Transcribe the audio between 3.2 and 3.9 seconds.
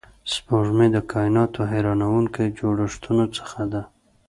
څخه ده